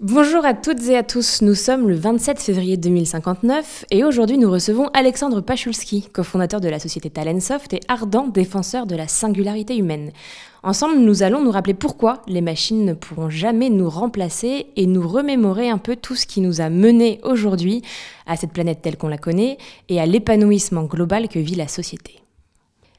[0.00, 4.50] Bonjour à toutes et à tous, nous sommes le 27 février 2059 et aujourd'hui nous
[4.50, 10.10] recevons Alexandre Pachulski, cofondateur de la société Talentsoft et ardent défenseur de la singularité humaine.
[10.64, 15.06] Ensemble, nous allons nous rappeler pourquoi les machines ne pourront jamais nous remplacer et nous
[15.06, 17.82] remémorer un peu tout ce qui nous a menés aujourd'hui
[18.26, 19.56] à cette planète telle qu'on la connaît
[19.88, 22.25] et à l'épanouissement global que vit la société.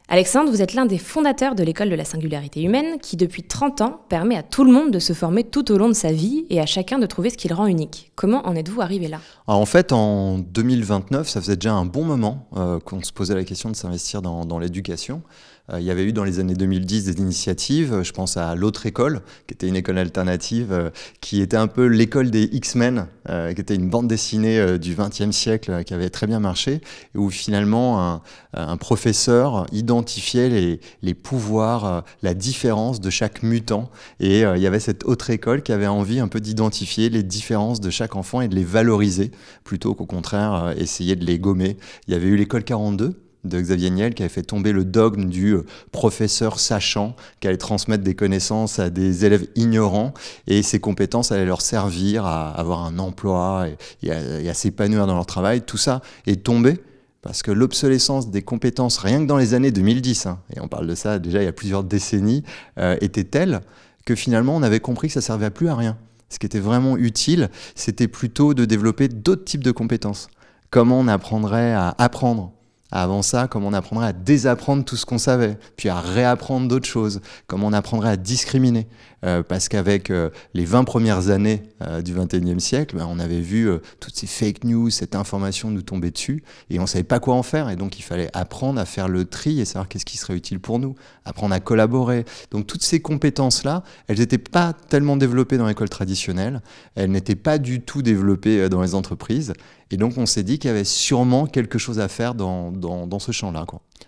[0.09, 3.81] Alexandre, vous êtes l'un des fondateurs de l'école de la singularité humaine qui, depuis 30
[3.81, 6.45] ans, permet à tout le monde de se former tout au long de sa vie
[6.49, 8.13] et à chacun de trouver ce qui le rend unique.
[8.15, 9.19] Comment en êtes-vous arrivé là?
[9.47, 13.43] En fait, en 2029, ça faisait déjà un bon moment euh, qu'on se posait la
[13.43, 15.23] question de s'investir dans l'éducation.
[15.71, 18.85] Euh, il y avait eu dans les années 2010 des initiatives, je pense à l'autre
[18.85, 23.53] école, qui était une école alternative, euh, qui était un peu l'école des X-Men, euh,
[23.53, 26.81] qui était une bande dessinée du XXe siècle qui avait très bien marché,
[27.15, 28.21] et où finalement
[28.53, 35.03] un, professeur identifiait les pouvoirs, la différence de chaque mutant, et il y avait cette
[35.05, 38.55] autre école qui avait envie un peu d'identifier les différences de chaque enfant et de
[38.55, 39.31] les valoriser,
[39.63, 41.77] plutôt qu'au contraire essayer de les gommer.
[42.07, 45.25] Il y avait eu l'école 42, de Xavier Niel qui avait fait tomber le dogme
[45.25, 50.13] du euh, professeur sachant qui allait transmettre des connaissances à des élèves ignorants
[50.47, 53.67] et ces compétences allaient leur servir à avoir un emploi
[54.03, 55.61] et, à, s'épanouir dans leur travail.
[55.61, 56.79] Tout ça est tombé
[57.21, 60.87] parce que l'obsolescence des compétences, rien que dans les années 2010, hein, et on parle
[60.87, 62.43] de ça déjà il y a plusieurs décennies,
[62.77, 63.61] euh, était telle
[64.05, 65.97] que finalement on avait compris que ça servait à plus à rien.
[66.29, 70.27] Ce qui était vraiment utile, c'était plutôt de développer d'autres types de compétences.
[70.69, 72.51] Comment on apprendrait à apprendre
[72.91, 76.87] avant ça, comment on apprendrait à désapprendre tout ce qu'on savait, puis à réapprendre d'autres
[76.87, 78.87] choses, comment on apprendrait à discriminer.
[79.25, 83.41] Euh, parce qu'avec euh, les 20 premières années euh, du 21e siècle, ben, on avait
[83.41, 83.67] vu
[83.99, 87.33] toutes ces fake news, cette information nous tomber dessus, et on ne savait pas quoi
[87.33, 87.69] en faire.
[87.69, 90.59] Et donc il fallait apprendre à faire le tri et savoir qu'est-ce qui serait utile
[90.59, 92.25] pour nous, apprendre à collaborer.
[92.51, 96.61] Donc toutes ces compétences-là, elles n'étaient pas tellement développées dans l'école traditionnelle,
[96.95, 99.53] elles n'étaient pas du tout développées dans les entreprises.
[99.91, 103.19] Et donc on s'est dit qu'il y avait sûrement quelque chose à faire dans, dans,
[103.19, 103.65] ce champ-là.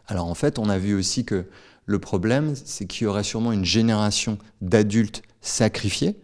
[0.07, 1.45] Alors en fait, on a vu aussi que
[1.85, 6.17] le problème, c'est qu'il y aurait sûrement une génération d'adultes sacrifiés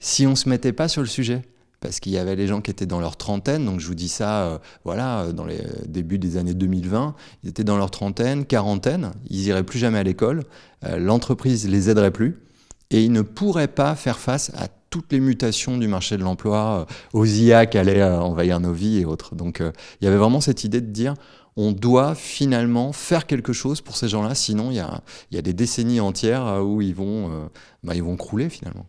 [0.00, 1.42] si on ne se mettait pas sur le sujet.
[1.80, 4.08] Parce qu'il y avait les gens qui étaient dans leur trentaine, donc je vous dis
[4.08, 7.14] ça, euh, voilà, dans les débuts des années 2020,
[7.44, 10.42] ils étaient dans leur trentaine, quarantaine, ils iraient plus jamais à l'école,
[10.84, 12.42] euh, l'entreprise les aiderait plus,
[12.90, 16.86] et ils ne pourraient pas faire face à toutes les mutations du marché de l'emploi,
[16.88, 19.34] euh, aux IA qui allaient envahir nos vies et autres.
[19.34, 21.14] Donc il y avait vraiment cette idée de dire,
[21.58, 24.78] on doit finalement faire quelque chose pour ces gens-là, sinon il y
[25.38, 27.48] a, des décennies entières euh, où ils vont, euh,
[27.82, 28.86] bah, ils vont crouler finalement.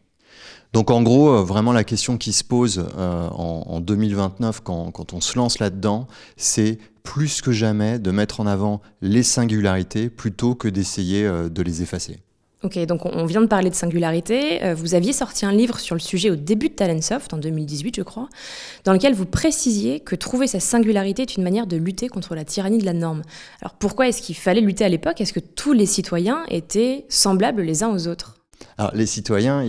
[0.72, 5.20] Donc en gros, euh, vraiment la question qui se pose en, 2029 quand, quand, on
[5.20, 6.06] se lance là-dedans,
[6.38, 11.82] c'est plus que jamais de mettre en avant les singularités plutôt que d'essayer de les
[11.82, 12.20] effacer.
[12.62, 14.62] Ok, donc on vient de parler de singularité.
[14.66, 17.96] Euh, vous aviez sorti un livre sur le sujet au début de Talentsoft, en 2018
[17.96, 18.28] je crois,
[18.84, 22.44] dans lequel vous précisiez que trouver sa singularité est une manière de lutter contre la
[22.44, 23.22] tyrannie de la norme.
[23.62, 25.22] Alors pourquoi est-ce qu'il fallait lutter à l'époque?
[25.22, 28.39] Est-ce que tous les citoyens étaient semblables les uns aux autres?
[28.94, 29.64] Les citoyens,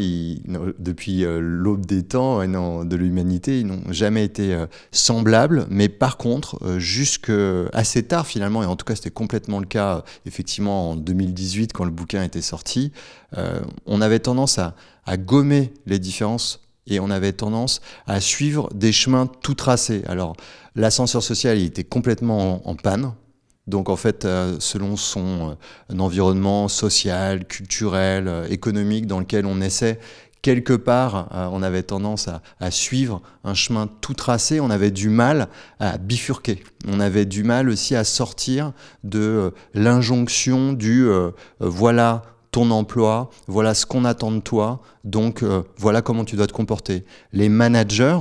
[0.79, 6.17] depuis euh, l'aube des temps de l'humanité, ils n'ont jamais été euh, semblables, mais par
[6.17, 7.33] contre, euh, jusque
[7.73, 11.85] assez tard finalement, et en tout cas c'était complètement le cas effectivement en 2018 quand
[11.85, 12.93] le bouquin était sorti,
[13.87, 14.75] on avait tendance à,
[15.17, 20.03] gommer les différences et on avait tendance à suivre des chemins tout tracés.
[20.07, 20.37] Alors,
[20.77, 23.13] l'ascenseur social, il était complètement en panne,
[23.67, 25.57] donc en fait, euh, selon son
[25.91, 29.99] euh, environnement social, culturel, euh, économique dans lequel on essaie,
[30.43, 32.27] quelque part, on avait tendance
[32.61, 35.49] à, suivre un chemin tout tracé, on avait du mal
[35.81, 36.65] à bifurquer.
[36.89, 38.73] On avait du mal aussi à sortir
[39.05, 41.07] de l'injonction du
[41.59, 42.23] voilà
[42.53, 45.45] ton emploi, voilà ce qu'on attend de toi, donc
[45.77, 47.05] voilà comment tu dois te comporter.
[47.35, 48.21] Les managers,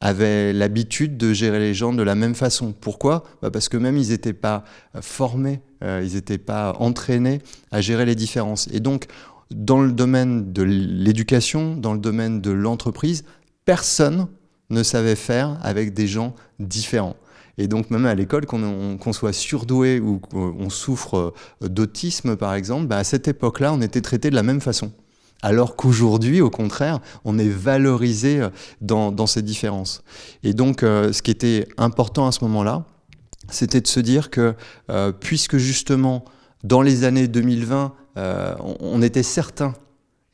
[0.00, 2.72] avaient l'habitude de gérer les gens de la même façon.
[2.72, 3.24] Pourquoi?
[3.42, 4.64] Bah Parce que même ils n'étaient pas
[4.94, 7.40] euh, formés, euh, ils n'étaient pas entraînés
[7.70, 8.68] à gérer les différences.
[8.72, 9.06] Et donc,
[9.50, 13.24] dans le domaine de l'éducation, dans le domaine de l'entreprise,
[13.64, 14.28] personne
[14.70, 17.16] ne savait faire avec des gens différents.
[17.56, 22.86] Et donc même à l'école, qu'on soit surdoué ou qu'on souffre euh, d'autisme par exemple,
[22.86, 24.92] bah à cette époque-là, on était traité de la même façon.
[25.42, 28.48] Alors qu'aujourd'hui, au contraire, on est valorisé euh,
[28.80, 30.02] dans, ces différences.
[30.42, 32.84] Et donc, euh, ce qui était important à ce moment-là,
[33.48, 34.54] c'était de se dire que,
[34.90, 36.24] euh, puisque justement,
[36.64, 37.94] dans les années 2020,
[38.80, 39.74] on, était certain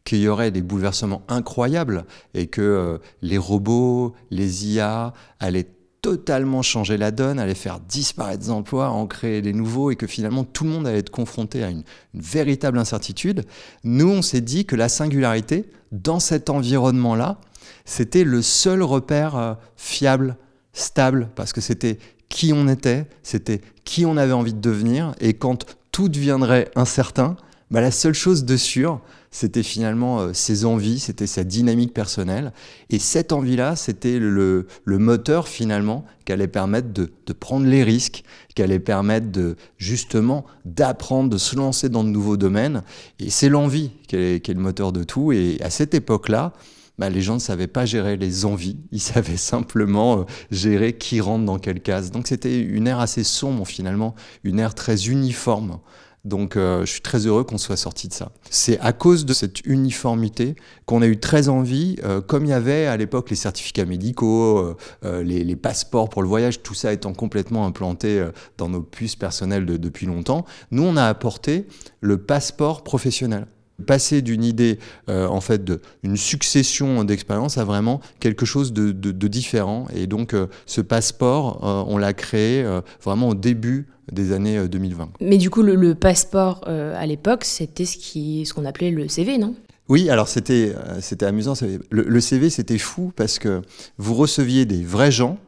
[0.04, 5.68] qu'il y aurait des bouleversements incroyables et que les robots, les IA allaient
[6.04, 10.06] totalement changer la donne, allait faire disparaître des emplois, en créer des nouveaux, et que
[10.06, 13.46] finalement tout le monde allait être confronté à une, véritable incertitude,
[13.84, 17.40] nous, on s'est dit que la singularité, dans cet environnement-là,
[17.86, 20.36] c'était le seul repère euh, fiable,
[20.74, 21.98] stable, parce que c'était
[22.28, 27.34] qui on était, c'était qui on avait envie de devenir, et quand tout deviendrait incertain,
[27.70, 29.00] bah, la seule chose de sûr,
[29.34, 32.52] c'était finalement euh, ses envies, c'était sa dynamique personnelle.
[32.88, 38.22] Et cette envie-là, c'était le, moteur finalement qui allait permettre de, prendre les risques,
[38.54, 42.84] qui allait permettre de justement d'apprendre, de se lancer dans de nouveaux domaines.
[43.18, 45.32] Et c'est l'envie qui est, le moteur de tout.
[45.32, 46.52] Et à cette époque-là,
[46.98, 51.20] bah, les gens ne savaient pas gérer les envies, ils savaient simplement euh, gérer qui
[51.20, 52.12] rentre dans quelle case.
[52.12, 54.14] Donc c'était une ère assez sombre finalement,
[54.44, 55.80] une ère très uniforme
[56.24, 58.32] donc euh, je suis très heureux qu'on soit sorti de ça.
[58.48, 60.56] C'est à cause de cette uniformité
[60.86, 64.76] qu'on a eu très envie, euh, comme il y avait à l'époque les certificats médicaux,
[65.04, 68.26] euh, les, passeports pour le voyage, tout ça étant complètement implanté
[68.58, 71.66] dans nos puces personnelles depuis longtemps, nous on a apporté
[72.00, 73.46] le passeport professionnel
[73.86, 74.78] passer d'une idée
[75.08, 78.92] en fait d'une succession d'expériences à vraiment quelque chose de,
[79.28, 80.34] différent et donc
[80.66, 82.64] ce passeport on l'a créé
[83.00, 85.04] vraiment au début des années 2020.
[85.04, 88.90] Euh, Mais du coup, le, passeport euh, à l'époque, c'était ce qu'on ce qu'on appelait
[88.90, 89.54] le CV, non?
[89.88, 91.54] Oui, alors c'était euh, c'était amusant.
[91.90, 93.62] Le, CV, c'était fou parce que
[93.98, 95.38] vous receviez des vrais gens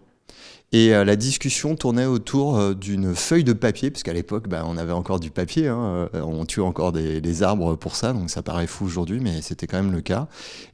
[0.72, 5.20] et la discussion tournait autour d'une feuille de papier, puisqu'à l'époque, bah, on avait encore
[5.20, 9.20] du papier, hein, on tue encore des, arbres pour ça, donc ça paraît fou aujourd'hui,
[9.20, 10.26] mais c'était quand même le cas.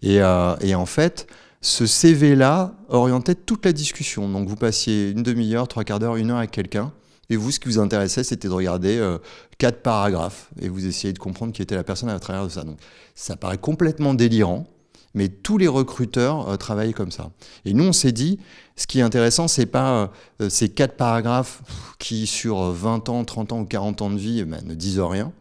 [0.02, 1.26] Et, et en fait,
[1.62, 4.28] ce CV-là orientait toute la discussion.
[4.28, 6.92] Donc vous passiez une demi-heure, trois quarts d'heure, une heure avec quelqu'un,
[7.30, 9.18] et vous, ce qui vous intéressait, c'était de regarder euh,
[9.58, 12.62] quatre paragraphes et vous essayez de comprendre qui était la personne à travers de ça.
[12.62, 12.78] Donc,
[13.14, 14.66] ça paraît complètement délirant,
[15.14, 17.30] mais tous les recruteurs euh, travaillent comme ça.
[17.64, 18.38] Et nous, on s'est dit,
[18.76, 20.10] ce qui est intéressant, c'est pas
[20.40, 21.62] euh, ces quatre paragraphes
[21.98, 25.32] qui, sur 20 ans, 30 ans ou 40 ans de vie, ben, ne disent rien.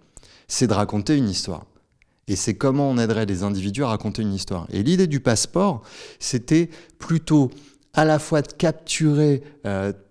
[0.48, 1.66] C'est de raconter une histoire.
[2.27, 4.68] Et c'est comment on aiderait les individus à raconter une histoire.
[4.72, 5.81] Et l'idée du passeport,
[6.19, 6.69] c'était
[7.00, 7.50] plutôt
[7.94, 9.44] à la fois de capturer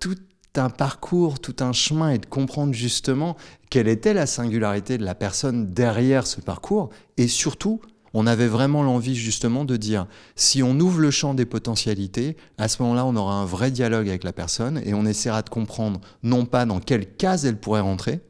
[0.00, 3.36] toute un parcours, tout un chemin et de comprendre justement
[3.70, 6.90] quelle était la singularité de la personne derrière ce parcours.
[7.16, 7.80] Et surtout,
[8.14, 12.68] on avait vraiment l'envie justement de dire, si on ouvre le champ des potentialités, à
[12.68, 16.00] ce moment-là, on aura un vrai dialogue avec la personne et on essaiera de comprendre
[16.22, 18.20] non pas dans quelle case elle pourrait rentrer,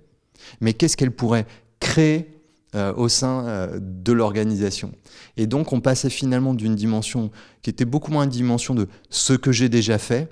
[0.60, 1.46] mais qu'est-ce qu'elle pourrait
[1.80, 2.40] créer
[2.76, 4.92] euh, au sein euh, de l'organisation.
[5.36, 7.32] Et donc on passait finalement d'une dimension
[7.62, 10.28] qui était beaucoup moins une dimension de ce que j'ai déjà fait,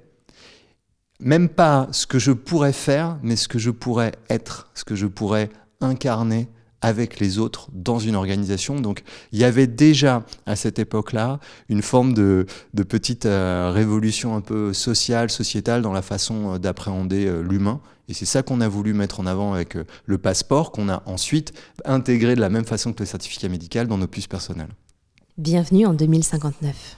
[1.20, 4.94] même pas ce que je pourrais faire, mais ce que je pourrais être, ce que
[4.94, 5.50] je pourrais
[5.80, 6.48] incarner
[6.80, 8.80] avec les autres dans une organisation.
[8.80, 12.46] Donc il y avait déjà à cette époque-là une forme de,
[12.88, 17.80] petite euh, révolution un peu sociale, sociétale dans la façon euh, d'appréhender euh, l'humain.
[18.08, 19.76] Et c'est ça qu'on a voulu mettre en avant avec
[20.06, 21.52] le passeport, qu'on a ensuite
[21.84, 24.72] intégré de la même façon que le certificat médical dans nos puces personnelles.
[25.36, 26.96] Bienvenue en 2059.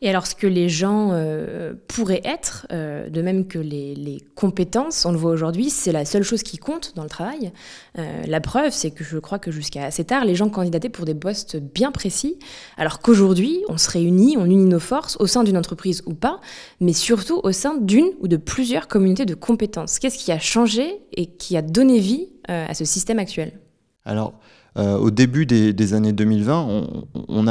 [0.00, 5.04] Et alors, ce que les gens euh, pourraient être, euh, de même que les, compétences,
[5.04, 7.52] on le voit aujourd'hui, c'est la seule chose qui compte dans le travail.
[7.98, 11.04] Euh, la preuve, c'est que je crois que jusqu'à assez tard, les gens candidataient pour
[11.04, 12.38] des postes bien précis,
[12.76, 16.40] alors qu'aujourd'hui, on se réunit, on unit nos forces au sein d'une entreprise ou pas,
[16.80, 19.98] mais surtout au sein d'une ou de plusieurs communautés de compétences.
[19.98, 23.58] Qu'est-ce qui a changé et qui a donné vie à ce système actuel?
[24.04, 24.38] Alors,
[24.78, 27.46] au début des, années 2020, on,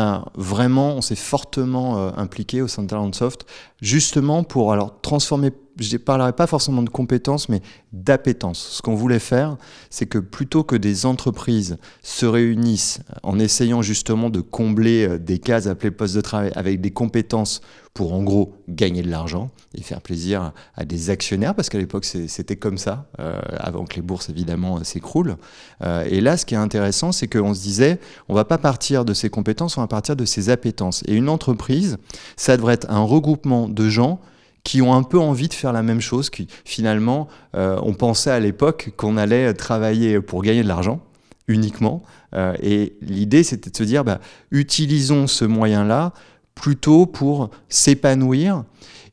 [0.95, 3.45] on s'est fortement euh, impliqué au sein de Talentsoft,
[3.81, 7.61] justement pour alors transformer je ne parlerai pas forcément de compétences, mais
[7.93, 8.77] d'appétence.
[8.77, 9.57] Ce qu'on voulait faire,
[9.89, 15.39] c'est que plutôt que des entreprises se réunissent en essayant justement de combler euh, des
[15.39, 17.61] cases appelées postes de travail avec des compétences
[17.97, 22.05] pour en gros gagner de l'argent et faire plaisir à des actionnaires, parce qu'à l'époque
[22.05, 25.35] c'était comme ça, euh, avant que les bourses évidemment s'écroulent.
[25.83, 29.03] Euh, et là, ce qui est intéressant, c'est qu'on se disait, on va pas partir
[29.03, 31.01] de ces compétences, on va partir de ces appétences.
[31.07, 31.97] Et une entreprise,
[32.35, 34.19] ça devrait être un regroupement de gens
[34.63, 38.31] qui ont un peu envie de faire la même chose, qui finalement, euh, on pensait
[38.31, 40.99] à l'époque qu'on allait travailler pour gagner de l'argent
[41.47, 42.03] uniquement.
[42.35, 44.19] Euh, et l'idée, c'était de se dire, bah,
[44.51, 46.13] utilisons ce moyen-là
[46.53, 48.63] plutôt pour s'épanouir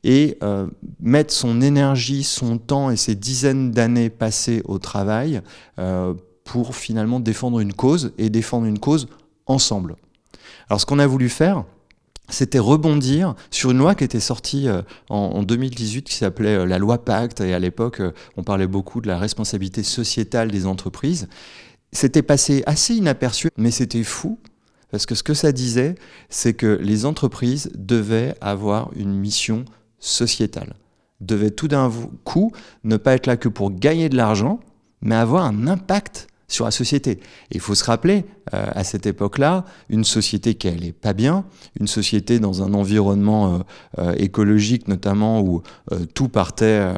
[0.03, 0.67] et euh,
[0.99, 5.41] mettre son énergie, son temps et ses dizaines d'années passées au travail
[6.43, 9.07] pour finalement défendre une cause et défendre une cause
[9.47, 9.95] ensemble.
[10.69, 11.63] Alors ce qu'on a voulu faire,
[12.29, 16.79] c'était rebondir sur une loi qui était sortie euh, en, 2018 qui s'appelait euh, la
[16.79, 21.27] loi Pacte et à l'époque euh, on parlait beaucoup de la responsabilité sociétale des entreprises.
[21.91, 24.39] C'était passé assez inaperçu mais c'était fou
[24.91, 25.95] parce que ce que ça disait
[26.29, 29.65] c'est que les entreprises devaient avoir une mission
[29.99, 30.75] sociétale.
[31.21, 31.91] devait tout d'un
[32.23, 32.51] coup
[32.83, 34.59] ne pas être là que pour gagner de l'argent,
[35.01, 37.11] mais avoir un impact sur la société.
[37.11, 41.45] Et il faut se rappeler, euh, à cette époque-là, une société qui n'allait pas bien,
[41.79, 43.59] une société dans un environnement euh,
[43.99, 45.61] euh, écologique notamment où
[46.13, 46.93] tout partait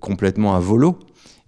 [0.00, 0.98] complètement à volo.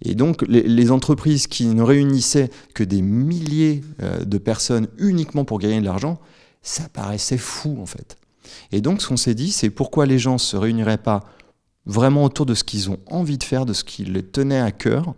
[0.01, 3.81] Et donc les, les, entreprises qui ne réunissaient que des milliers
[4.25, 6.19] de personnes uniquement pour gagner de l'argent,
[6.61, 8.17] ça paraissait fou en fait.
[8.71, 11.25] Et donc ce qu'on s'est dit, c'est pourquoi les gens ne se réuniraient pas
[11.85, 14.71] vraiment autour de ce qu'ils ont envie de faire, de ce qui les tenait à
[14.71, 15.13] cœur.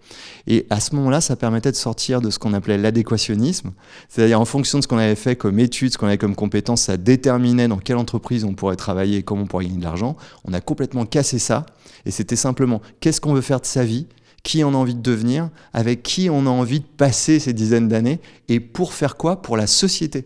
[0.48, 3.72] Et à ce moment-là, ça permettait de sortir de ce qu'on appelait l'adéquationnisme,
[4.10, 6.84] c'est-à-dire en fonction de ce qu'on avait fait comme études, ce qu'on avait comme compétences,
[6.84, 10.16] ça déterminait dans quelle entreprise on pourrait travailler et comment on pourrait gagner de l'argent.
[10.44, 11.66] On a complètement cassé ça,
[12.06, 14.08] et c'était simplement qu'est-ce qu'on veut faire de sa vie,
[14.44, 17.88] qui on a envie de devenir, avec qui on a envie de passer ces dizaines
[17.88, 19.42] d'années, et pour faire quoi?
[19.42, 20.26] Pour la société.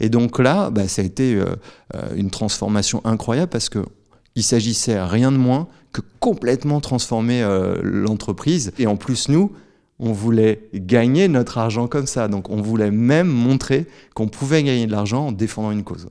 [0.00, 1.56] Et donc là, bah, ça a été euh,
[1.94, 3.84] euh, une transformation incroyable parce que
[4.38, 8.72] il s'agissait rien de moins que complètement transformer euh, l'entreprise.
[8.78, 9.50] Et en plus, nous,
[9.98, 12.28] on voulait gagner notre argent comme ça.
[12.28, 16.08] Donc on voulait même montrer qu'on pouvait gagner de l'argent en défendant une cause.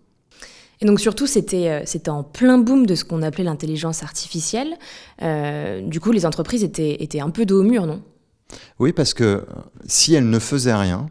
[0.81, 4.75] Et donc surtout, c'était euh, en plein boom de ce qu'on appelait l'intelligence artificielle.
[5.21, 8.01] Euh, du coup, les entreprises étaient, étaient un peu dos au mur, non?
[8.77, 9.45] Oui, parce que
[9.85, 11.07] si elles ne faisaient rien,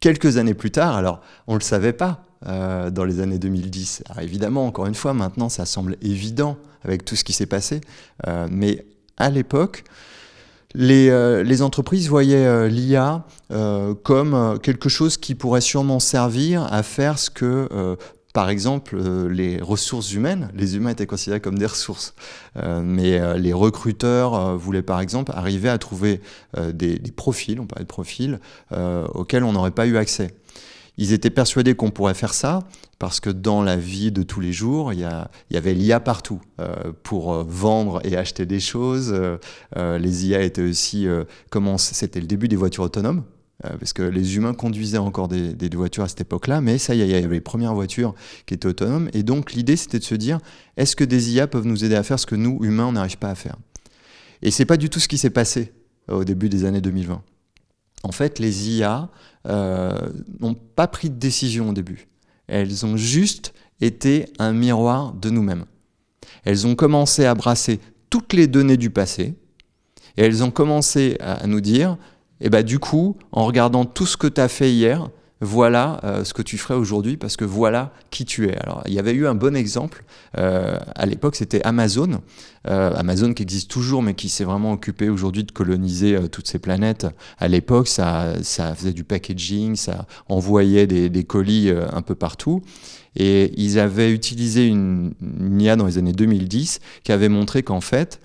[0.00, 4.02] quelques années plus tard, alors on ne le savait pas, euh, dans les années 2010.
[4.10, 7.80] Alors évidemment, encore une fois, maintenant, ça semble évident avec tout ce qui s'est passé,
[8.26, 8.84] euh, mais
[9.16, 9.84] à l'époque,
[10.74, 13.24] les, euh, entreprises voyaient l'IA
[14.02, 17.96] comme quelque chose qui pourrait sûrement servir à faire ce que
[18.34, 18.98] par exemple,
[19.30, 22.14] les ressources humaines, les humains étaient considérés comme des ressources,
[22.82, 26.20] mais les recruteurs voulaient par exemple arriver à trouver
[26.54, 28.40] des, des, profils, on parlait de profils,
[29.14, 30.34] auxquels on n'aurait pas eu accès.
[30.98, 32.60] Ils étaient persuadés qu'on pourrait faire ça
[32.98, 36.92] parce que dans la vie de tous les jours, il y, avait l'IA partout euh,
[37.02, 39.12] pour euh, vendre et acheter des choses.
[39.12, 41.06] Euh, les IA étaient aussi,
[41.78, 43.24] c'était le début des voitures autonomes.
[43.62, 47.14] Parce que les humains conduisaient encore des, voitures à cette époque-là, mais ça, il y
[47.14, 49.08] avait les premières voitures qui étaient autonomes.
[49.14, 50.38] Et donc, l'idée, c'était de se dire
[50.76, 53.16] est-ce que des IA peuvent nous aider à faire ce que nous, humains, on n'arrive
[53.16, 53.56] pas à faire?
[54.42, 55.72] Et c'est pas du tout ce qui s'est passé
[56.06, 57.22] au début des années 2020.
[58.02, 59.08] En fait, les IA
[59.46, 62.08] n'ont pas pris de décision au début.
[62.48, 65.64] Elles ont juste été un miroir de nous-mêmes.
[66.44, 69.34] Elles ont commencé à brasser toutes les données du passé
[70.16, 71.96] et elles ont commencé à nous dire,
[72.40, 75.08] eh ben, du coup, en regardant tout ce que tu as fait hier,
[75.40, 78.56] voilà euh, ce que tu ferais aujourd'hui parce que voilà qui tu es.
[78.56, 80.04] Alors il y avait eu un bon exemple
[80.38, 82.22] euh, à l'époque, c'était Amazon,
[82.68, 86.58] euh, Amazon qui existe toujours mais qui s'est vraiment occupé aujourd'hui de coloniser toutes ces
[86.58, 87.06] planètes.
[87.38, 92.62] À l'époque, ça, ça faisait du packaging, ça envoyait des, des colis un peu partout.
[93.14, 97.80] Et ils avaient utilisé une, une IA dans les années 2010 qui avait montré qu'en
[97.80, 98.20] fait,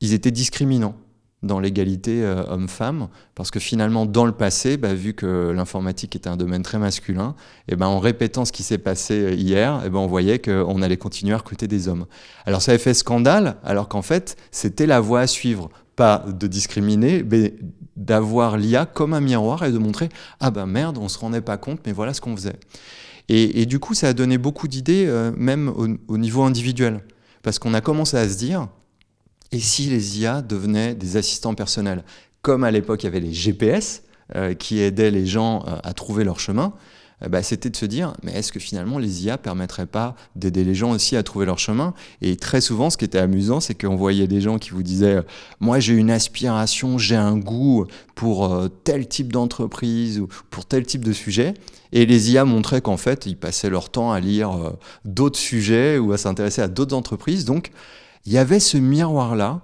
[0.00, 0.96] ils étaient discriminants
[1.44, 6.28] dans l'égalité euh, homme-femme, parce que finalement, dans le passé, bah, vu que l'informatique était
[6.28, 7.34] un domaine très masculin,
[7.68, 10.06] et eh ben, en répétant ce qui s'est passé euh, hier, et eh ben, on
[10.06, 12.06] voyait qu'on allait continuer à recruter des hommes.
[12.46, 15.70] Alors ça avait fait scandale, alors qu'en fait, c'était la voie à suivre.
[15.96, 17.54] Pas de discriminer, mais
[17.96, 20.08] d'avoir l'IA comme un miroir et de montrer
[20.40, 22.56] Ah ben merde, on se rendait pas compte, mais voilà ce qu'on faisait.
[23.28, 25.72] Et, du coup, ça a donné beaucoup d'idées, euh, même
[26.08, 27.00] au niveau individuel.
[27.44, 28.68] Parce qu'on a commencé à se dire
[29.54, 32.02] et si les IA devenaient des assistants personnels
[32.42, 34.02] Comme à l'époque, il y avait les GPS
[34.34, 36.72] euh, qui aidaient les gens euh, à trouver leur chemin.
[37.22, 40.64] Euh, bah, c'était de se dire, mais est-ce que finalement les IA permettraient pas d'aider
[40.64, 41.94] les gens aussi à trouver leur chemin?
[42.20, 45.22] Et très souvent, ce qui était amusant, c'est qu'on voyait des gens qui vous disaient,
[45.60, 51.04] moi j'ai une aspiration, j'ai un goût pour tel type d'entreprise ou pour tel type
[51.04, 51.54] de sujet.
[51.92, 54.72] Et les IA montraient qu'en fait, ils passaient leur temps à lire
[55.04, 57.44] d'autres sujets ou à s'intéresser à d'autres entreprises.
[57.44, 57.70] Donc,
[58.26, 59.60] il y avait ce miroir-là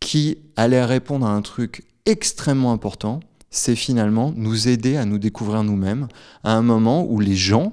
[0.00, 5.62] qui allait répondre à un truc extrêmement important, c'est finalement nous aider à nous découvrir
[5.62, 6.08] nous-mêmes
[6.42, 7.72] à un moment où les gens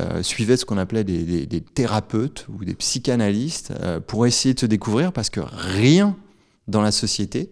[0.00, 4.66] euh, suivaient ce qu'on appelait des, thérapeutes ou des psychanalystes euh, pour essayer de se
[4.66, 6.16] découvrir parce que rien
[6.68, 7.50] dans la société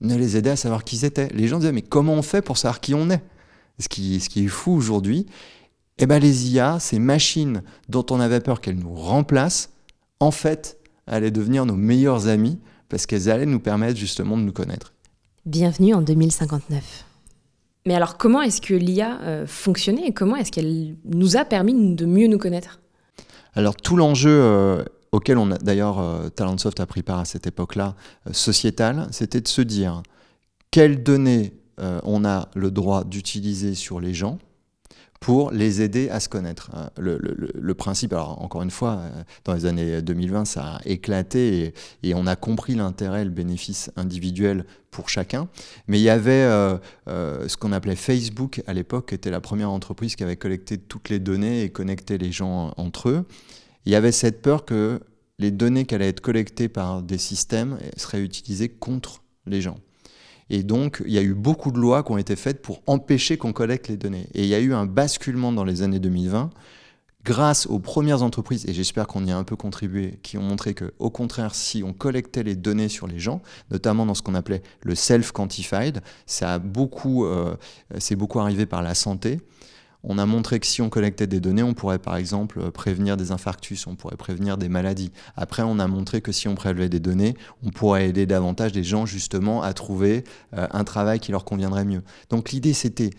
[0.00, 1.28] ne les aidait à savoir qui ils étaient.
[1.34, 3.22] Les gens disaient mais comment on fait pour savoir qui on est?
[3.78, 5.26] Ce qui, ce qui est fou aujourd'hui,
[5.98, 9.70] eh ben les IA, ces machines dont on avait peur qu'elles nous remplacent,
[10.20, 10.79] en fait,
[11.10, 14.94] allaient devenir nos meilleurs amis parce qu'elles allaient nous permettre justement de nous connaître.
[15.44, 17.04] Bienvenue en 2059.
[17.86, 21.94] Mais alors comment est-ce que l'IA euh, fonctionnait et comment est-ce qu'elle nous a permis
[21.94, 22.80] de mieux nous connaître?
[23.54, 27.46] Alors tout l'enjeu euh, auquel on a d'ailleurs euh, Talentsoft a pris part à cette
[27.46, 27.96] époque-là,
[28.32, 30.02] sociétal, c'était de se dire
[30.70, 31.54] quelles données
[32.04, 34.38] on a le droit d'utiliser sur les gens
[35.20, 36.70] pour les aider à se connaître.
[36.74, 37.18] Euh,
[37.54, 42.14] le, principe, alors encore une fois, euh, dans les années 2020, ça a éclaté et,
[42.14, 45.48] on a compris l'intérêt, le bénéfice individuel pour chacun.
[45.86, 49.70] Mais il y avait euh, ce qu'on appelait Facebook à l'époque, qui était la première
[49.70, 53.26] entreprise qui avait collecté toutes les données et connecté les gens entre eux.
[53.84, 55.00] Il y avait cette peur que
[55.38, 59.78] les données qui allaient être collectées par des systèmes seraient utilisées contre les gens.
[60.50, 63.38] Et donc, il y a eu beaucoup de lois qui ont été faites pour empêcher
[63.38, 64.26] qu'on collecte les données.
[64.34, 66.50] Et il y a eu un basculement dans les années 2020
[67.24, 70.74] grâce aux premières entreprises, et j'espère qu'on y a un peu contribué, qui ont montré
[70.74, 74.34] que, au contraire, si on collectait les données sur les gens, notamment dans ce qu'on
[74.34, 77.56] appelait le self-quantified, ça euh,
[77.98, 79.40] c'est beaucoup arrivé par la santé.
[80.02, 83.32] On a montré que si on collectait des données, on pourrait par exemple prévenir des
[83.32, 85.12] infarctus, on pourrait prévenir des maladies.
[85.36, 88.84] Après, on a montré que si on prélevait des données, on pourrait aider davantage des
[88.84, 90.24] gens justement à trouver
[90.56, 92.02] euh, un travail qui leur conviendrait mieux.
[92.30, 93.10] Donc l'idée c'était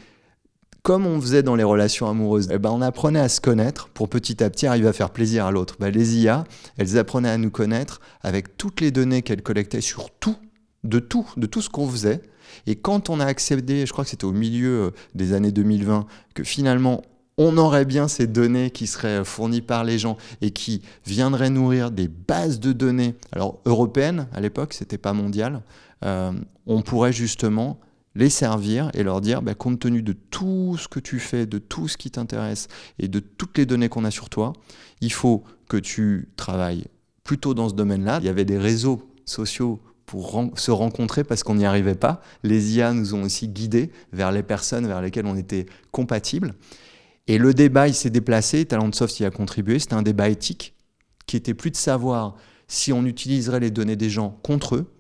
[0.84, 4.10] comme on faisait dans les relations amoureuses, eh ben on apprenait à se connaître pour
[4.10, 5.76] petit à petit arriver à faire plaisir à l'autre.
[5.80, 6.44] Ben les IA,
[6.78, 10.38] elles apprenaient à nous connaître avec toutes les données qu'elles collectaient sur tout,
[10.84, 12.22] de tout, de tout ce qu'on faisait.
[12.68, 16.06] Et quand on a accédé, je crois que c'était au milieu euh, des années 2020,
[16.34, 17.02] que finalement
[17.38, 21.90] on aurait bien ces données qui seraient fournies par les gens et qui viendraient nourrir
[21.90, 25.62] des bases de données, alors européennes à l'époque, c'était pas mondial,
[26.04, 26.34] euh,
[26.68, 27.80] on pourrait justement
[28.16, 31.58] les servir et leur dire, bah, compte tenu de tout ce que tu fais, de
[31.58, 32.68] tout ce qui t'intéresse
[33.00, 34.54] et de toutes les données qu'on a sur toi,
[35.00, 36.86] il faut que tu travailles
[37.24, 38.20] plutôt dans ce domaine-là.
[38.22, 39.80] Il y avait des réseaux sociaux
[40.12, 42.22] pour se rencontrer parce qu'on n'y arrivait pas.
[42.44, 46.54] Les IA nous ont aussi guidés vers les personnes vers lesquelles on était compatible.
[47.28, 50.76] Et le débat, il s'est déplacé, Talentsoft y a contribué, c'était un débat éthique
[51.28, 52.36] qui était plus de savoir
[52.68, 54.92] si on utiliserait les données des gens contre eux,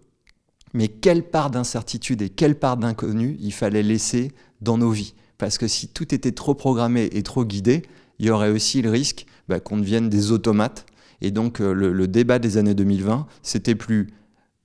[0.74, 5.14] mais quelle part d'incertitude et quelle part d'inconnu il fallait laisser dans nos vies.
[5.38, 7.82] Parce que si tout était trop programmé et trop guidé,
[8.20, 10.86] il y aurait aussi le risque bah, qu'on devienne des automates.
[11.20, 14.08] Et donc euh, le débat des années 2020, c'était plus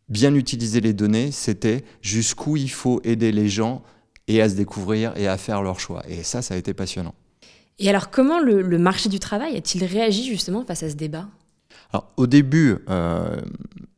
[0.09, 3.83] bien utiliser les données, c'était jusqu'où il faut aider les gens
[4.29, 6.03] et à se découvrir et à faire leur choix.
[6.09, 7.15] Et ça, ça a été passionnant.
[7.79, 11.27] Et alors, comment le, marché du travail a-t-il réagi justement face à ce débat?
[11.93, 13.37] Alors, au début, euh,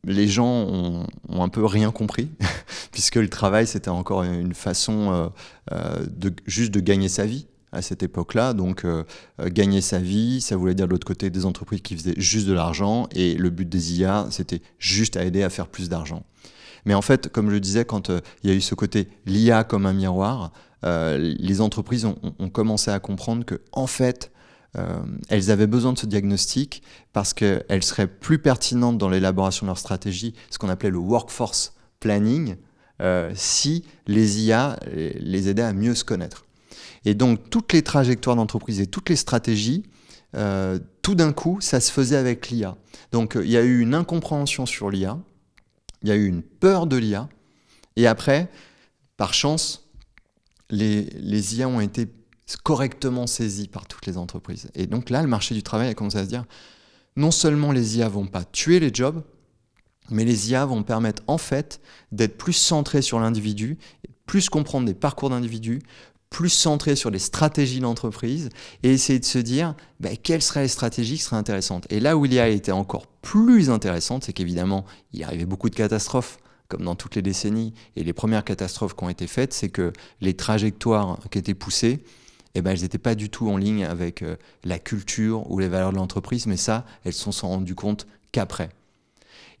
[0.03, 2.29] les gens ont, un peu rien compris,
[2.91, 5.27] puisque le travail, c'était encore une façon euh,
[5.71, 8.53] euh, de, juste de gagner sa vie à cette époque-là.
[8.53, 9.03] Donc, euh,
[9.39, 12.47] euh, gagner sa vie, ça voulait dire de l'autre côté des entreprises qui faisaient juste
[12.47, 13.07] de l'argent.
[13.13, 16.23] Et le but des IA, c'était juste à aider à faire plus d'argent.
[16.85, 19.09] Mais en fait, comme je le disais, quand euh, il y a eu ce côté
[19.25, 20.51] l'IA comme un miroir,
[20.81, 24.31] les entreprises ont, commencé à comprendre que, en fait,
[25.27, 29.77] elles avaient besoin de ce diagnostic parce qu'elles seraient plus pertinentes dans l'élaboration de leur
[29.77, 32.55] stratégie, ce qu'on appelait le workforce planning,
[33.33, 36.45] si les IA les aidaient à mieux se connaître.
[37.09, 39.81] Et donc, toutes les trajectoires d'entreprise et toutes les stratégies,
[40.35, 42.77] euh, tout d'un coup, ça se faisait avec l'IA.
[43.11, 45.17] Donc, il y a eu une incompréhension sur l'IA,
[46.03, 47.27] il y a eu une peur de l'IA,
[47.95, 48.47] et après,
[49.17, 49.89] par chance,
[50.69, 52.05] les, IA ont été
[52.61, 54.69] correctement saisis par toutes les entreprises.
[54.75, 56.45] Et donc là, le marché du travail a commencé à se dire,
[57.15, 59.23] non seulement les IA vont pas tuer les jobs,
[60.11, 63.79] mais les IA vont permettre en fait d'être plus centrés sur l'individu,
[64.29, 65.79] plus comprendre des parcours d'individus,
[66.29, 68.49] plus centré sur les stratégies d'entreprise
[68.83, 71.87] et essayer de se dire ben, quelles seraient les stratégies qui seraient intéressantes.
[71.89, 75.75] Et là où l'IA été encore plus intéressante, c'est qu'évidemment, il y arrivait beaucoup de
[75.75, 76.37] catastrophes,
[76.67, 77.73] comme dans toutes les décennies.
[77.95, 82.03] Et les premières catastrophes qui ont été faites, c'est que les trajectoires qui étaient poussées,
[82.55, 85.67] eh ben, elles n'étaient pas du tout en ligne avec euh, la culture ou les
[85.67, 88.69] valeurs de l'entreprise, mais ça, elles se sont rendues compte qu'après.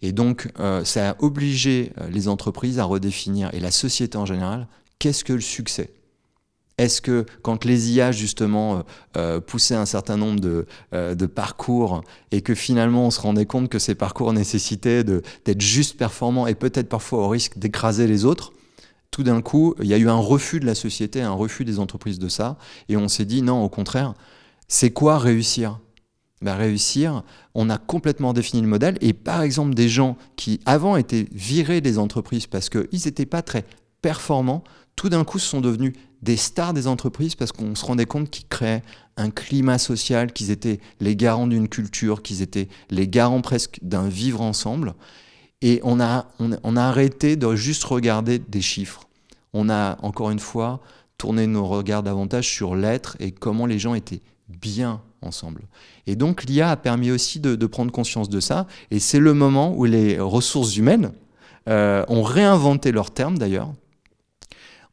[0.01, 4.25] Et donc, euh, ça a obligé euh, les entreprises à redéfinir, et la société en
[4.25, 5.91] général, qu'est-ce que le succès?
[6.79, 8.81] Est-ce que quand les IA justement euh,
[9.17, 13.67] euh, poussaient un certain nombre euh, de, parcours et que finalement on se rendait compte
[13.67, 18.53] que ces parcours nécessitaient d'être juste performants et peut-être parfois au risque d'écraser les autres,
[19.11, 21.79] tout d'un coup il y a eu un refus de la société, un refus des
[21.79, 24.13] entreprises de ça et on s'est dit non au contraire,
[24.69, 25.79] c'est quoi réussir?
[26.41, 28.97] Ben, réussir, on a complètement défini le modèle.
[29.01, 33.41] Et par exemple, des gens qui avant étaient virés des entreprises parce qu'ils n'étaient pas
[33.41, 33.65] très
[34.01, 34.63] performants,
[34.95, 38.47] tout d'un coup sont devenus des stars des entreprises parce qu'on se rendait compte qu'ils
[38.47, 38.83] créaient
[39.17, 44.07] un climat social, qu'ils étaient les garants d'une culture, qu'ils étaient les garants presque d'un
[44.07, 44.95] vivre ensemble.
[45.61, 49.07] Et on a, on, a arrêté de juste regarder des chiffres.
[49.53, 50.79] On a, encore une fois,
[51.17, 55.63] tourné nos regards davantage sur l'être et comment les gens étaient bien ensemble.
[56.07, 58.67] Et donc l'IA a permis aussi de, prendre conscience de ça.
[58.89, 61.11] Et c'est le moment où les ressources humaines
[61.67, 63.73] euh, ont réinventé leurs termes d'ailleurs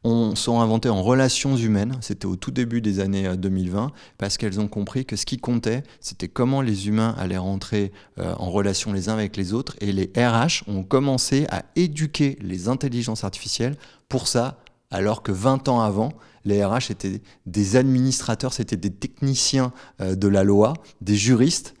[0.07, 1.97] on, sont inventées en relations humaines.
[2.01, 5.83] C'était au tout début des années 2020, parce qu'elles ont compris que ce qui comptait,
[5.99, 9.75] c'était comment les humains allaient rentrer en relation les uns avec les autres.
[9.81, 13.75] Et les RH ont commencé à éduquer les intelligences artificielles
[14.07, 14.59] pour ça,
[14.91, 16.13] alors que 20 ans avant,
[16.45, 21.75] les RH étaient des administrateurs, c'était des techniciens de la loi, des juristes.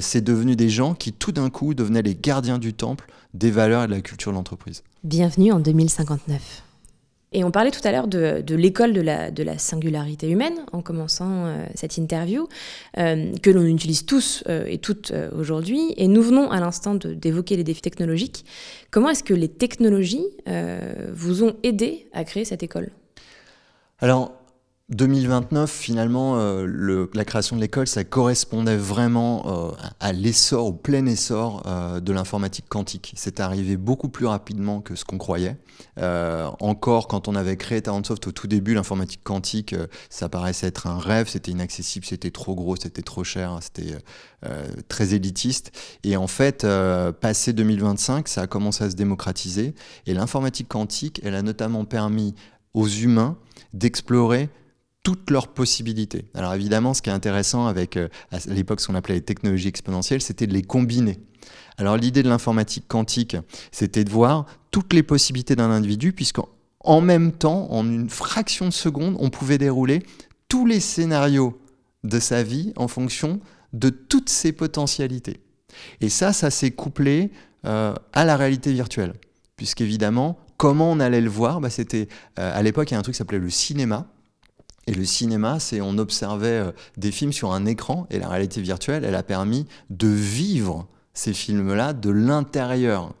[0.00, 3.84] c'est devenu des gens qui tout d'un coup devenaient les gardiens du temple des valeurs
[3.84, 4.82] et de la culture de l'entreprise.
[5.04, 6.64] Bienvenue en 2059.
[7.32, 9.00] Et on parlait tout à l'heure de, l'école de
[9.42, 12.48] la, singularité humaine en commençant euh, cette interview,
[12.98, 15.94] euh, que l'on utilise tous euh, et toutes aujourd'hui.
[15.96, 18.44] Et nous venons à l'instant d'évoquer les défis technologiques.
[18.90, 20.26] Comment est-ce que les technologies
[21.12, 22.90] vous ont aidé à créer cette école?
[24.00, 24.32] Alors,
[24.90, 31.06] 2029, finalement, euh, la création de l'école, ça correspondait vraiment euh, à l'essor, au plein
[31.06, 33.12] essor euh, de l'informatique quantique.
[33.14, 35.56] C'est arrivé beaucoup plus rapidement que ce qu'on croyait.
[35.96, 39.76] encore, quand on avait créé Talentsoft au tout début, l'informatique quantique,
[40.08, 43.96] ça paraissait être un rêve, c'était inaccessible, c'était trop gros, c'était trop cher, c'était
[44.88, 45.72] très élitiste.
[46.02, 46.66] Et en fait,
[47.20, 49.74] passé 2025, ça a commencé à se démocratiser.
[50.06, 52.34] Et l'informatique quantique, elle a notamment permis
[52.74, 53.36] aux humains
[53.72, 54.48] d'explorer
[55.02, 56.26] toutes leurs possibilités.
[56.34, 59.68] Alors évidemment, ce qui est intéressant avec euh, à l'époque ce qu'on appelait les technologies
[59.68, 61.18] exponentielles, c'était de les combiner.
[61.78, 63.36] Alors l'idée de l'informatique quantique,
[63.72, 68.72] c'était de voir toutes les possibilités d'un individu, puisqu'en même temps, en une fraction de
[68.72, 70.02] seconde, on pouvait dérouler
[70.48, 71.58] tous les scénarios
[72.04, 73.40] de sa vie en fonction
[73.72, 75.40] de toutes ses potentialités.
[76.00, 77.30] Et ça, ça s'est couplé
[77.64, 79.14] euh, à la réalité virtuelle,
[79.56, 82.08] puisqu'évidemment, comment on allait le voir, bah, c'était
[82.38, 84.12] euh, à l'époque il y a un truc qui s'appelait le cinéma
[84.90, 88.60] et le cinéma, c'est on observait euh, des films sur un écran et la réalité
[88.60, 93.14] virtuelle, elle a permis de vivre ces films-là de l'intérieur.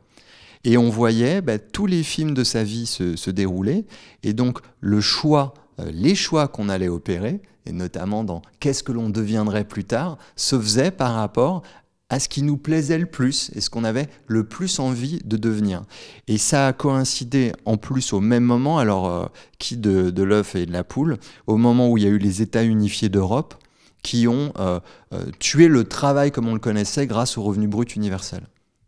[0.64, 3.86] Et on voyait bah, tous les films de sa vie se, dérouler.
[4.24, 8.90] Et donc le choix, euh, les choix qu'on allait opérer, et notamment dans qu'est-ce que
[8.90, 11.62] l'on deviendrait plus tard, se faisaient par rapport
[12.10, 15.36] à ce qui nous plaisait le plus et ce qu'on avait le plus envie de
[15.36, 15.82] devenir.
[16.28, 19.26] Et ça a coïncidé en plus au même moment, alors euh,
[19.58, 22.18] qui de, de l'œuf et de la poule, au moment où il y a eu
[22.18, 23.54] les États unifiés d'Europe
[24.02, 24.80] qui ont euh,
[25.14, 28.42] euh, tué le travail comme on le connaissait grâce au revenu brut universel.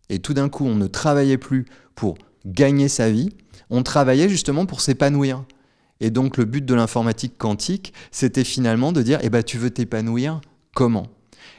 [0.09, 3.31] Et tout d'un coup, on ne travaillait plus pour gagner sa vie,
[3.71, 5.45] on travaillait justement pour s'épanouir.
[6.01, 9.71] Et donc le but de l'informatique quantique, c'était finalement de dire, eh ben, tu veux
[9.71, 10.41] t'épanouir
[10.75, 11.07] comment?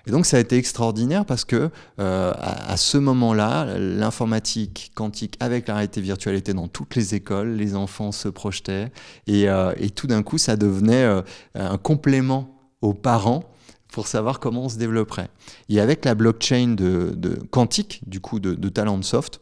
[0.06, 5.68] Et donc ça a été extraordinaire parce que euh, à, ce moment-là, l'informatique quantique avec
[5.68, 8.92] la réalité virtuelle était dans toutes les écoles, les enfants se projetaient
[9.28, 11.22] et, euh, tout d'un coup ça devenait euh,
[11.56, 13.44] un complément aux parents
[13.92, 15.30] pour savoir comment on se développerait.
[15.70, 19.40] Et avec la blockchain de, de quantique, du coup de, de Talentsoft,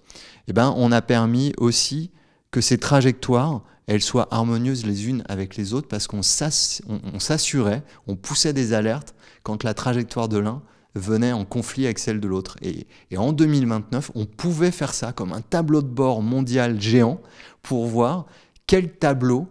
[0.47, 2.11] eh ben, on a permis aussi
[2.51, 8.15] que ces trajectoires elles soient harmonieuses les unes avec les autres parce qu'on s'assurait, on
[8.15, 10.61] poussait des alertes quand la trajectoire de l'un
[10.95, 12.57] venait en conflit avec celle de l'autre.
[12.61, 12.85] Et,
[13.17, 17.21] en 2029, on pouvait faire ça comme un tableau de bord mondial géant
[17.61, 18.25] pour voir
[18.67, 19.47] quel tableau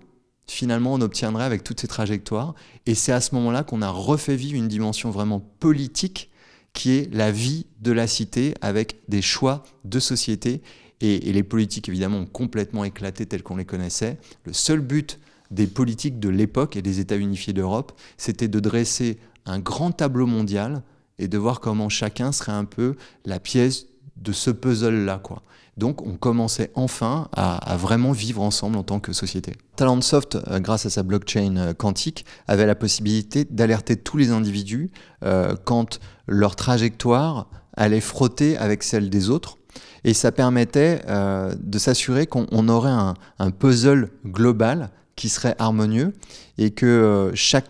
[0.47, 2.55] finalement on obtiendrait avec toutes ces trajectoires.
[2.87, 6.31] Et c'est à ce moment-là qu'on a refait vivre une dimension vraiment politique
[6.73, 10.63] qui est la vie de la cité avec des choix de société.
[11.01, 14.19] Et, les politiques, évidemment, ont complètement éclaté telles qu'on les connaissait.
[14.45, 15.19] Le seul but
[15.51, 19.19] des politiques de l'époque et des États unifiés d'Europe, c'était de dresser
[19.51, 20.83] un grand tableau mondial
[21.19, 23.87] et de voir comment chacun serait un peu la pièce
[24.17, 25.19] de ce puzzle-là.
[25.19, 25.43] quoi.
[25.77, 29.55] Donc on commençait enfin à, vraiment vivre ensemble en tant que société.
[29.77, 34.91] Talentsoft, euh, grâce à sa blockchain euh, quantique, avait la possibilité d'alerter tous les individus
[35.25, 39.57] euh, quand leur trajectoire allait frotter avec celle des autres.
[40.05, 46.15] Et ça permettait de s'assurer qu'on aurait un, un, puzzle global qui serait harmonieux
[46.57, 47.67] et que chaque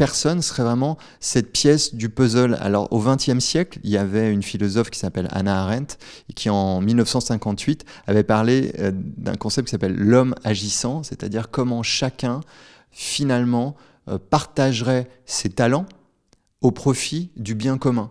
[0.00, 2.56] personne serait vraiment cette pièce du puzzle.
[2.62, 5.98] Alors au XXe siècle, il y avait une philosophe qui s'appelle Anna Arendt
[6.34, 12.40] qui en 1958 avait parlé euh, d'un concept qui s'appelle l'homme agissant, c'est-à-dire comment chacun
[12.90, 13.76] finalement
[14.08, 15.84] euh, partagerait ses talents
[16.62, 18.10] au profit du bien commun.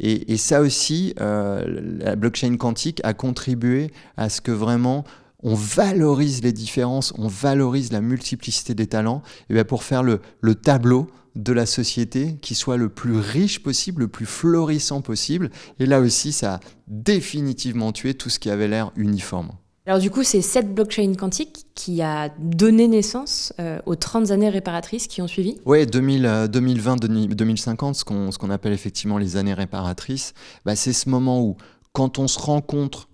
[0.00, 5.04] Et, ça aussi, euh, la blockchain quantique a contribué à ce que vraiment
[5.42, 10.20] on valorise les différences, on valorise la multiplicité des talents, et bien pour faire le,
[10.54, 15.50] tableau de la société qui soit le plus riche possible, le plus florissant possible.
[15.78, 19.50] Et là aussi, ça a définitivement tué tout ce qui avait l'air uniforme.
[19.86, 24.50] Alors du coup, c'est cette blockchain quantique qui a donné naissance euh, aux 30 années
[24.50, 30.34] réparatrices qui ont suivi Oui, 2020-2050, ce qu'on appelle effectivement les années réparatrices,
[30.66, 31.56] bah, c'est ce moment où,
[31.92, 33.08] quand on se rencontre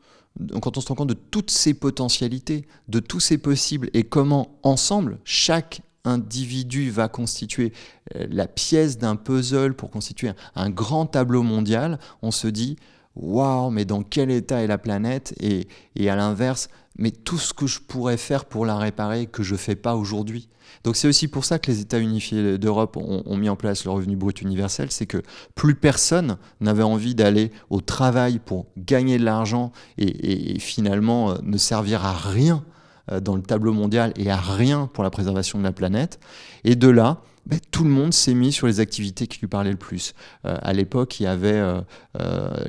[0.61, 4.59] quand on se rend compte de toutes ces potentialités, de tous ces possibles, et comment
[4.63, 7.73] ensemble, chaque individu va constituer
[8.15, 12.77] euh, la pièce d'un puzzle pour constituer un grand tableau mondial, on se dit,
[13.17, 16.69] waouh, mais dans quel état est la planète et, et à l'inverse,
[16.99, 20.49] mais tout ce que je pourrais faire pour la réparer que je fais pas aujourd'hui.
[20.85, 23.91] Donc c'est aussi pour ça que les États unifiés d'Europe ont, mis en place le
[23.91, 25.23] revenu brut universel, c'est que
[25.55, 31.57] plus personne n'avait envie d'aller au travail pour gagner de l'argent et, finalement euh, ne
[31.57, 32.65] servir à rien
[33.11, 36.21] euh, dans le tableau mondial et à rien pour la préservation de la planète.
[36.65, 39.71] Et de là, ben, tout le monde s'est mis sur les activités qui lui parlaient
[39.71, 40.15] le plus.
[40.45, 41.63] Euh, à l'époque, il y avait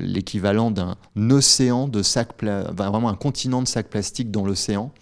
[0.00, 0.96] l'équivalent d'un
[1.30, 4.92] océan de sacs, vraiment un continent de sacs plastiques dans l'océan.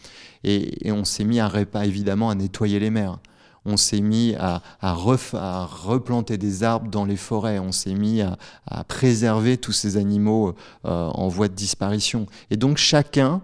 [0.44, 1.50] Et, on s'est mis à,
[1.84, 3.18] évidemment à nettoyer les mers.
[3.64, 7.58] On s'est mis à, replanter des arbres dans les forêts.
[7.58, 8.36] On s'est mis à,
[8.84, 10.54] préserver tous ces animaux
[10.84, 12.26] euh, en voie de disparition.
[12.50, 13.42] Et donc chacun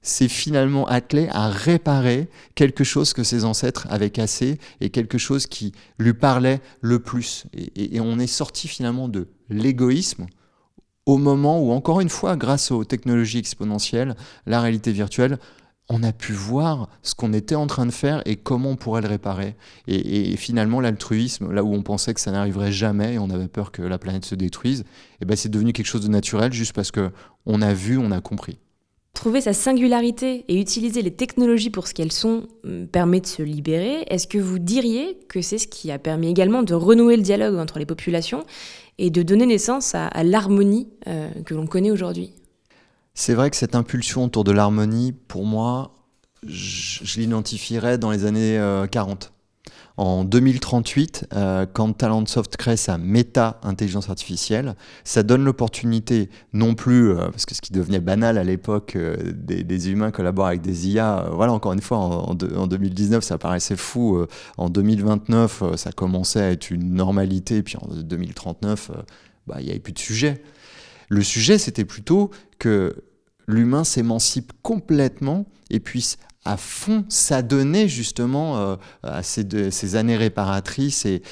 [0.00, 5.46] s'est finalement attelé à réparer quelque chose que ses ancêtres avaient cassé et quelque chose
[5.46, 7.44] qui lui parlait le plus.
[7.52, 10.26] et on est sorti finalement de l'égoïsme
[11.08, 15.38] au moment où, encore une fois, grâce aux technologies exponentielles, la réalité virtuelle,
[15.88, 19.00] on a pu voir ce qu'on était en train de faire et comment on pourrait
[19.00, 19.56] le réparer.
[19.86, 23.72] Et, finalement, l'altruisme, là où on pensait que ça n'arriverait jamais et on avait peur
[23.72, 24.84] que la planète se détruise,
[25.20, 27.10] eh ben, c'est devenu quelque chose de naturel juste parce que
[27.46, 28.58] on a vu, on a compris.
[29.14, 33.42] Trouver sa singularité et utiliser les technologies pour ce qu'elles sont hum, permet de se
[33.42, 34.04] libérer.
[34.08, 37.56] Est-ce que vous diriez que c'est ce qui a permis également de renouer le dialogue
[37.56, 38.44] entre les populations
[38.98, 42.32] et de donner naissance à, l'harmonie euh, que l'on connaît aujourd'hui?
[43.18, 45.92] C'est vrai que cette impulsion autour de l'harmonie, pour moi,
[46.46, 48.56] je, l'identifierais dans les années
[48.92, 49.24] 40.
[49.24, 57.10] Euh, en 2038, euh, quand Talentsoft crée sa méta-intelligence artificielle, ça donne l'opportunité non plus,
[57.10, 61.26] euh, parce que ce qui devenait banal à l'époque, des, humains collaborent avec des IA,
[61.32, 64.24] voilà, encore une fois, en, 2019, ça paraissait fou.
[64.58, 68.92] en 2029, ça commençait à être une normalité, puis en 2039,
[69.48, 70.40] bah, il n'y avait plus de sujet.
[71.08, 72.94] Le sujet, c'était plutôt que
[73.48, 81.22] l'humain s'émancipe complètement et puisse à fond s'adonner justement euh, à ces, années réparatrices et,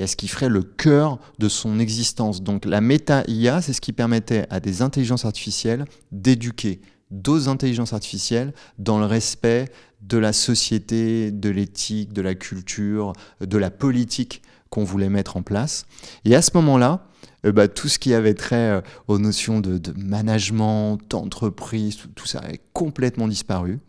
[0.00, 2.42] à ce qui ferait le cœur de son existence.
[2.42, 8.54] Donc la méta-IA, c'est ce qui permettait à des intelligences artificielles d'éduquer d'autres intelligences artificielles
[8.78, 14.84] dans le respect de la société, de l'éthique, de la culture, de la politique qu'on
[14.84, 15.86] voulait mettre en place.
[16.24, 17.06] Et à ce moment-là,
[17.52, 22.60] bah, tout ce qui avait trait euh, aux notions de, management, d'entreprise, tout, ça avait
[22.72, 23.80] complètement disparu.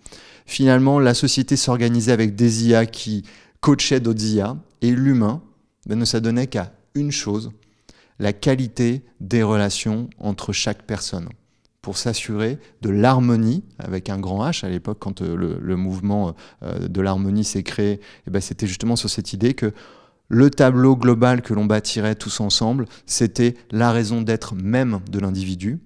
[0.45, 3.23] Finalement, la société s'organisait avec des IA qui
[3.61, 5.41] coachaient d'autres IA, et l'humain
[5.87, 7.51] bah, ne s'adonnait qu'à une chose,
[8.19, 11.29] la qualité des relations entre chaque personne
[11.81, 17.01] pour s'assurer de l'harmonie, avec un grand H à l'époque, quand euh, le, mouvement de
[17.01, 19.71] l'harmonie s'est créé, eh ben, c'était justement sur cette idée que
[20.27, 25.79] le tableau global que l'on bâtirait tous ensemble, c'était la raison d'être même de l'individu.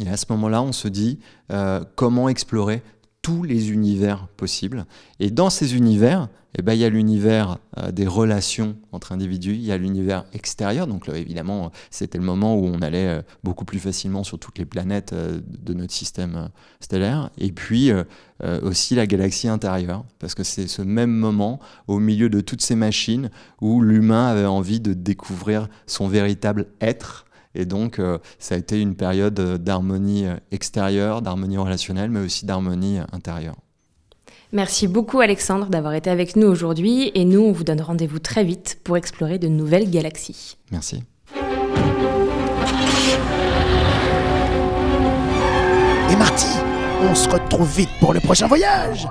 [0.00, 1.18] Et à ce moment-là, on se dit
[1.50, 2.82] euh, comment explorer
[3.26, 4.86] tous les univers possibles.
[5.18, 9.54] Et dans ces univers, eh ben, il y a l'univers euh, des relations entre individus,
[9.54, 10.86] il y a l'univers extérieur.
[10.86, 14.58] Donc là, évidemment, c'était le moment où on allait euh, beaucoup plus facilement sur toutes
[14.58, 17.30] les planètes euh, de notre système stellaire.
[17.36, 17.90] Et puis
[18.62, 21.58] aussi la galaxie intérieure, parce que c'est ce même moment,
[21.88, 27.25] au milieu de toutes ces machines, où l'humain avait envie de découvrir son véritable être
[27.56, 32.20] et donc, euh, ça a été une période euh, d'harmonie euh, extérieure, d'harmonie relationnelle, mais
[32.20, 33.56] aussi d'harmonie intérieure.
[34.52, 38.44] Merci beaucoup Alexandre d'avoir été avec nous aujourd'hui et nous on vous donne rendez-vous très
[38.44, 40.56] vite pour explorer de nouvelles galaxies.
[40.70, 41.02] Merci.
[46.10, 46.46] Et Marty,
[47.02, 49.08] on se retrouve vite pour le prochain voyage